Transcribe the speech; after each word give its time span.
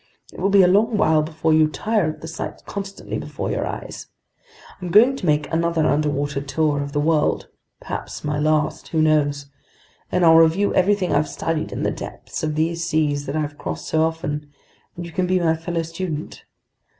It 0.33 0.39
will 0.39 0.49
be 0.49 0.63
a 0.63 0.67
long 0.67 0.97
while 0.97 1.21
before 1.21 1.53
you 1.53 1.67
tire 1.67 2.09
of 2.09 2.21
the 2.21 2.27
sights 2.27 2.63
constantly 2.65 3.19
before 3.19 3.51
your 3.51 3.67
eyes. 3.67 4.07
I'm 4.81 4.89
going 4.89 5.15
to 5.17 5.27
make 5.27 5.47
another 5.53 5.85
underwater 5.85 6.41
tour 6.41 6.81
of 6.81 6.91
the 6.91 6.99
world—perhaps 6.99 8.23
my 8.23 8.39
last, 8.39 8.87
who 8.87 8.99
knows?—and 9.03 10.25
I'll 10.25 10.37
review 10.37 10.73
everything 10.73 11.13
I've 11.13 11.29
studied 11.29 11.71
in 11.71 11.83
the 11.83 11.91
depths 11.91 12.41
of 12.41 12.55
these 12.55 12.83
seas 12.83 13.27
that 13.27 13.35
I've 13.35 13.59
crossed 13.59 13.89
so 13.89 14.01
often, 14.01 14.51
and 14.95 15.05
you 15.05 15.11
can 15.11 15.27
be 15.27 15.39
my 15.39 15.55
fellow 15.55 15.83
student. 15.83 16.45